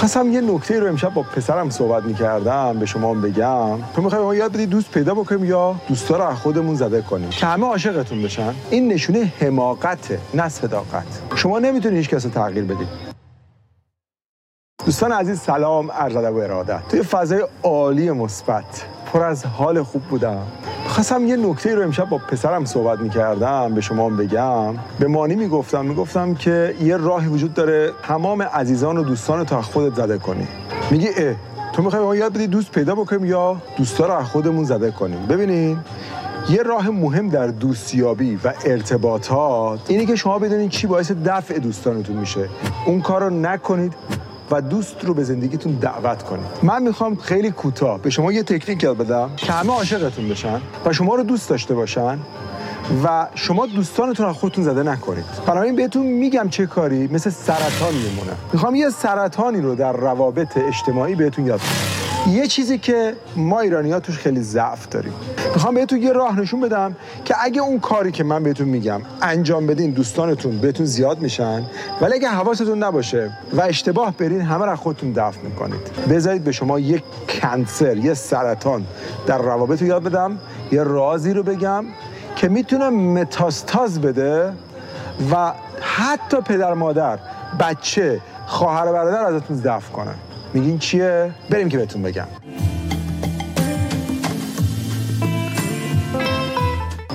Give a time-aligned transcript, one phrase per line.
[0.00, 3.82] خواستم یه نکته رو امشب با پسرم صحبت می‌کردم به شما بگم.
[3.94, 7.30] تو می‌خوای ما یاد بدی دوست پیدا بکنیم یا دوستا رو از خودمون زده کنیم؟
[7.30, 8.54] که همه عاشقتون بشن.
[8.70, 11.22] این نشونه حماقته نه صداقت.
[11.36, 12.86] شما نمی‌تونی هیچ کس تغییر بدی.
[14.84, 16.88] دوستان عزیز سلام عرض و ارادت.
[16.88, 20.46] توی فضای عالی مثبت پر از حال خوب بودم.
[21.00, 24.74] خواستم یه نکته رو امشب با پسرم صحبت می‌کردم به شما بگم.
[24.98, 29.94] به مانی می‌گفتم می‌گفتم که یه راهی وجود داره تمام عزیزان و دوستان تا خودت
[29.94, 30.48] زده کنی.
[30.90, 31.34] میگی اه
[31.72, 35.26] تو می‌خوای ما یاد بدی دوست پیدا بکنیم یا دوستا رو از خودمون زده کنیم؟
[35.26, 35.78] ببینین
[36.50, 42.16] یه راه مهم در دوستیابی و ارتباطات اینه که شما بدونید چی باعث دفع دوستانتون
[42.16, 42.48] میشه.
[42.86, 43.94] اون کار رو نکنید
[44.50, 46.46] و دوست رو به زندگیتون دعوت کنید.
[46.62, 50.92] من می‌خوام خیلی کوتاه به شما یه تکنیک یاد بدم که همه عاشقتون بشن و
[50.92, 52.18] شما رو دوست داشته باشن
[53.04, 55.24] و شما دوستانتون رو خودتون زده نکنید.
[55.46, 58.32] بنابراین بهتون میگم چه کاری مثل سرطان میمونه.
[58.52, 61.99] می‌خوام یه سرطانی رو در روابط اجتماعی بهتون یاد بدم.
[62.28, 65.12] یه چیزی که ما ایرانی ها توش خیلی ضعف داریم.
[65.54, 69.66] می‌خوام بهتون یه راه نشون بدم که اگه اون کاری که من بهتون میگم انجام
[69.66, 71.62] بدین دوستانتون بهتون زیاد میشن
[72.00, 75.80] ولی اگه حواستون نباشه و اشتباه برین همه را خودتون دفع می‌کنید.
[76.10, 78.86] بذارید به شما یک کنسر یه سرطان
[79.26, 80.38] در روابط رو یاد بدم.
[80.72, 81.84] یه رازی رو بگم
[82.36, 84.52] که می‌تونه متاستاز بده
[85.32, 87.18] و حتی پدر مادر
[87.60, 90.14] بچه خواهر برادر ازتون دفع کنن.
[90.54, 92.26] میگین چیه؟ بریم که بهتون بگم.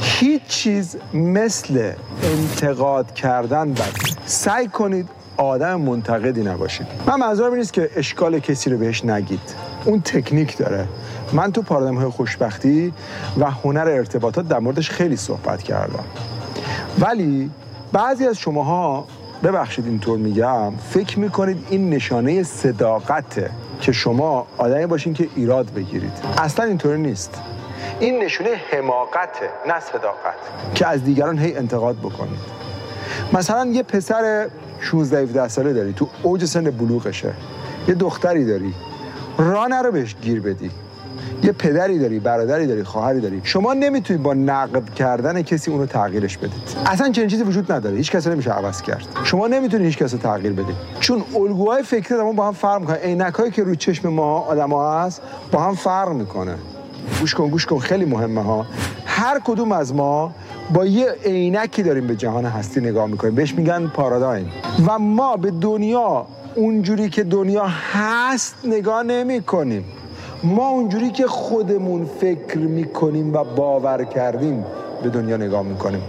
[0.00, 3.92] هیچ چیز مثل انتقاد کردن بد.
[4.24, 6.86] سعی کنید آدم منتقدی نباشید.
[7.06, 9.54] من منظورم نیست که اشکال کسی رو بهش نگید.
[9.84, 10.88] اون تکنیک داره.
[11.32, 12.92] من تو پارادایم های خوشبختی
[13.38, 16.04] و هنر ارتباطات در موردش خیلی صحبت کردم.
[16.98, 17.50] ولی
[17.92, 19.06] بعضی از شماها
[19.44, 26.12] ببخشید اینطور میگم فکر می‌کنید این نشانه صداقته که شما آدمی باشین که ایراد بگیرید.
[26.38, 27.40] اصلا اینطوری نیست.
[28.00, 30.34] این نشونه حماقته نه صداقت.
[30.74, 32.40] که از دیگران هی انتقاد بکنید.
[33.32, 34.48] مثلا یه پسر
[34.80, 37.32] 16 17 ساله داری تو اوج سن بلوغشه.
[37.88, 38.74] یه دختری داری.
[39.38, 40.70] راه نرو بهش گیر بدی.
[41.42, 43.40] یه پدری داری برادری داری خواهری داری.
[43.44, 47.96] شما نمی‌تونید با نقد کردن کسی اونو تغییرش بدید اصلا چنین چیزی وجود نداره.
[47.96, 49.06] هیچ کسی نمیشه عوض کرد.
[49.24, 53.50] شما نمی‌تونید هیچ کسی تغییر بدید چون الگوهای فکری ما با هم فرق می‌کنه عینکایی
[53.50, 55.22] که روی چشم ما آدما هست
[55.52, 56.54] با هم فرق می‌کنه.
[57.20, 58.66] گوش کن گوش کن خیلی مهمه ها.
[59.06, 60.34] هر کدوم از ما
[60.74, 63.34] با یه عینکی داریم به جهان هستی نگاه می‌کنیم.
[63.34, 64.52] بهش میگن پارادایم.
[64.86, 69.84] و ما به دنیا اونجوری که دنیا هست نگاه نمی کنیم
[70.44, 74.64] ما اونجوری که خودمون فکر می‌کنیم و باور کردیم
[75.02, 76.02] به دنیا نگاه می‌کنیم.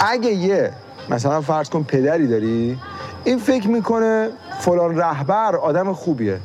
[0.00, 0.70] اگه یه
[1.10, 2.78] مثلا فرض کن پدری داری
[3.24, 4.28] این فکر می‌کنه
[4.60, 6.38] فلان رهبر آدم خوبیه.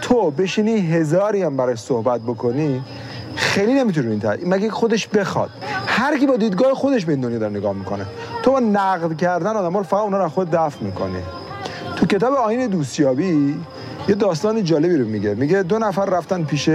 [0.00, 2.82] تو بشینی هزاری هم برای صحبت بکنی
[3.36, 5.50] خیلی نمی‌تونی این تر مگه خودش بخواد.
[5.86, 8.06] هر کی با دیدگاه خودش به دنیا داره نگاه می‌کنه.
[8.42, 11.22] تو با نقد کردن آدم رو فقط اونا رو خود دفع می‌کنی.
[11.96, 13.60] تو کتاب آین دوستیابی
[14.08, 15.34] یه داستان جالبی رو میگه.
[15.34, 16.68] میگه دو نفر رفتن پیش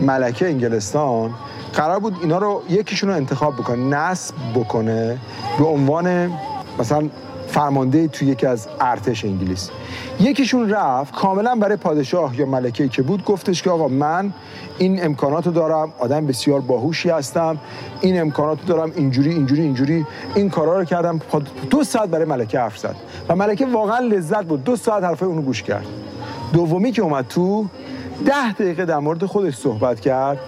[0.00, 1.30] ملکه انگلستان.
[1.72, 5.18] قرار بود اینا رو یکیشون رو انتخاب بکنه نصب بکنه
[5.58, 6.30] به عنوان
[6.78, 7.08] مثلا
[7.48, 9.70] فرمانده توی یکی از ارتش انگلیس.
[10.20, 14.32] یکیشون رفت کاملا برای پادشاه یا ملکه که بود گفتش که آقا من
[14.78, 17.58] این امکانات رو دارم آدم بسیار باهوشی هستم
[18.00, 21.20] این امکانات رو دارم اینجوری اینجوری اینجوری این کارا رو کردم.
[21.70, 22.86] دو ساعت برای ملکه حرف
[23.28, 24.64] و ملکه واقعا لذت بود.
[24.64, 25.86] دو ساعت حرفای اونو گوش کرد.
[26.52, 27.66] دومی که اومد تو
[28.26, 30.38] ده دقیقه در مورد خودش صحبت کرد.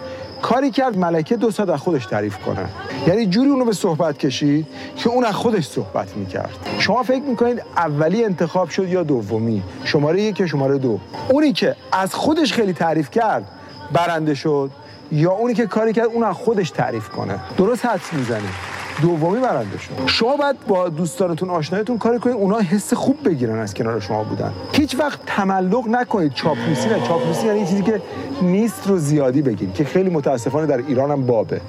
[0.43, 2.69] کاری کرد ملکه دو ساعت از خودش تعریف کنه.
[3.07, 4.67] یعنی جوری اونو به صحبت کشید
[4.97, 6.51] که اون از خودش صحبت می‌کرد.
[6.79, 11.77] شما فکر می‌کنید اولی انتخاب شد یا دومی؟ شماره یک یا شماره دو؟ اونی که
[11.93, 13.49] از خودش خیلی تعریف کرد
[13.93, 14.71] برنده شد
[15.13, 18.70] یا اونی که کاری کرد اون از خودش تعریف کنه؟ درست حدس می‌زنید
[19.03, 23.75] دومی برنده شد شما باید با دوستانتون آشنایتون کاری کنید اونا حس خوب بگیرن از
[23.75, 24.53] کنار شما بودن.
[24.73, 26.35] هیچ وقت تملق نکنید.
[26.35, 27.07] چاپلوسی نه.
[27.09, 28.03] چاپلوسی یعنی چیزی که
[28.43, 31.61] نیست رو زیادی بگید که خیلی متاسفانه در ایران هم بابه.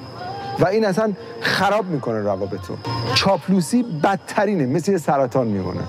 [0.59, 2.73] و این اصلا خراب می‌کنه روابطو.
[3.15, 5.79] چاپلوسی بدترینه مثل سرطان میمونه.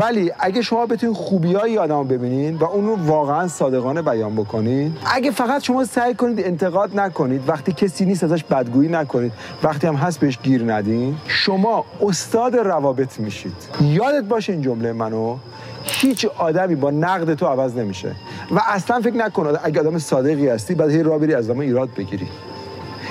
[0.00, 4.96] ولی اگه شما بتونید خوبی های آدم ببینین و اون رو واقعا صادقانه بیان بکنید
[5.14, 9.32] اگه فقط شما سعی کنید انتقاد نکنید وقتی کسی نیست ازش بدگویی نکنید
[9.62, 13.52] وقتی هم هست بهش گیر ندین شما استاد روابط میشید.
[13.80, 15.36] یادت باشه این جمله منو؟
[15.84, 18.14] هیچ آدمی با نقد تو عوض نمیشه.
[18.50, 21.88] و اصلا فکر نکن اگه آدم صادقی هستی بعد هی راه بری از آدم ایراد
[21.96, 22.28] بگیری.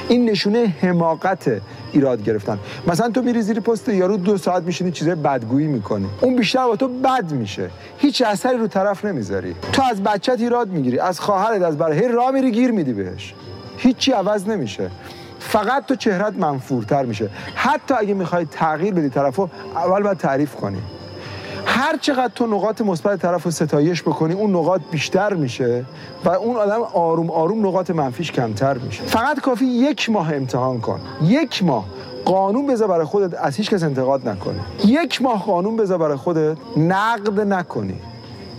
[0.09, 1.61] این نشونه حماقته
[1.91, 2.59] ایراد گرفتن.
[2.87, 6.07] مثلا تو میری زیر پست یارو دو ساعت میشینی چیزای بدگویی می‌کنی.
[6.21, 7.69] اون بیشتر با تو بد میشه.
[7.97, 9.55] هیچ اثری رو طرف نمی‌ذاری.
[9.71, 10.99] تو از بچت ایراد می‌گیری.
[10.99, 13.33] از خواهرت از برای راه میری گیر میدی بهش.
[13.77, 14.91] هیچی عوض نمیشه.
[15.39, 17.29] فقط تو چهرت منفورتر میشه.
[17.55, 20.81] حتی اگه می‌خوای تغییر بدی طرفو اول باید تعریف کنی.
[21.65, 25.85] هر چقدر تو نقاط مثبت طرف رو ستایش بکنی اون نقاط بیشتر میشه
[26.25, 29.03] و اون آدم آروم آروم نقاط منفیش کمتر میشه.
[29.03, 30.99] فقط کافی یک ماه امتحان کن.
[31.23, 31.85] یک ماه.
[32.25, 36.57] قانون بذار برای خودت از هیچ کس انتقاد نکنی یک ماه قانون بذار برای خودت
[36.77, 37.95] نقد نکنی.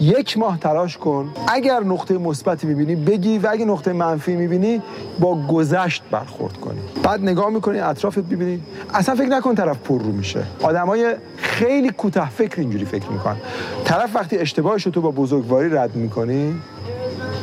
[0.01, 1.29] یک ماه تلاش کن.
[1.49, 3.39] اگر نقطه مثبتی می‌بینی بگی.
[3.39, 4.83] و اگر نقطه منفی می‌بینی
[5.19, 6.81] با گذشت برخورد کنی.
[7.03, 8.63] بعد نگاه می‌کنی اطرافت ببینی
[8.95, 10.43] اصلا فکر نکن طرف پر رو میشه.
[10.63, 13.37] آدمای خیلی کوتاه فکر اینجوری فکر می‌کنن.
[13.85, 16.55] طرف وقتی اشتباهش رو تو با بزرگواری رد می‌کنی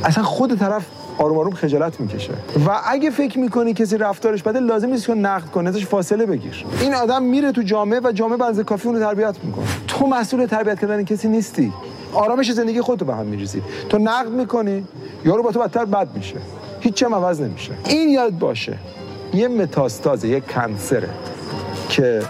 [0.04, 0.86] اصلا خود طرف
[1.18, 2.33] آروم آروم خجالت می‌کشه.
[2.68, 6.65] و اگه فکر می‌کنی کسی رفتارش بده لازم نیست که نقد کنی ازش فاصله بگیر.
[6.81, 9.65] این آدم میره تو جامعه و جامعه بنز کافی اونو تربیت می‌کنه.
[9.88, 11.74] تو مسئول تربیت کردن کسی نیستی.
[12.13, 13.62] آرامش زندگی خودتو به هم میریزی.
[13.89, 14.86] تو نقد می‌کنی
[15.25, 16.36] یارو با تو بدتر بد میشه.
[16.80, 17.71] هیچ هم عوض نمیشه.
[17.86, 18.77] این یاد باشه.
[19.33, 21.09] یه متاستازه یه کنسره
[21.89, 22.21] که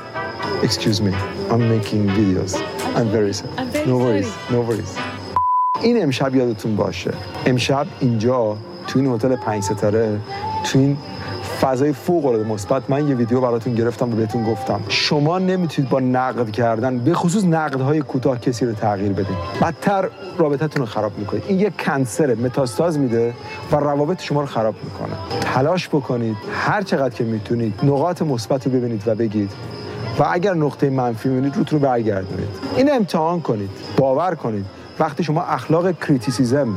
[0.63, 1.13] excuse me
[1.49, 2.53] I'm making videos.
[2.95, 4.29] I'm very sorry I'm very no worries.
[4.51, 4.99] no worries.
[5.81, 7.13] این امشب یادتون باشه.
[7.45, 8.57] امشب اینجا
[8.87, 10.19] تو این هتل پنج ستاره
[10.63, 10.97] تو این
[11.61, 12.89] فضای فوق العاده مثبت.
[12.89, 14.79] من یه ویدیو براتون گرفتم و بهتون گفتم.
[14.89, 19.37] شما نمی‌تونید با نقد کردن به خصوص نقدهای کوتاه کسی رو تغییر بدین.
[19.61, 21.43] بدتر رابطتون رو خراب می‌کنید.
[21.47, 23.33] این یه cancer ه متاستاز میده
[23.71, 25.15] و روابط شما رو خراب می‌کنه.
[25.41, 26.37] تلاش بکنید.
[26.51, 29.51] هر چقدر که می‌تونید نقاط مثبت رو ببینید و بگید.
[30.19, 32.49] و اگر نقطه منفی می‌بینید روت رو برگردونید.
[32.75, 33.69] این امتحان کنید.
[33.97, 34.65] باور کنید.
[34.99, 36.67] وقتی شما اخلاق criticism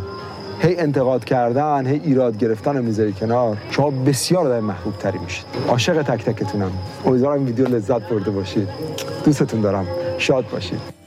[0.63, 3.57] هی انتقاد کردن هی ایراد گرفتن رو می‌ذاری کنار.
[3.71, 5.45] شما بسیار آدم محبوب تری میشید.
[5.69, 6.73] عاشق تک تکتونم.
[7.07, 8.69] امیدوارم این ویدیو لذت برده باشید.
[9.25, 9.87] دوستتون دارم.
[10.19, 11.00] شاد باشید.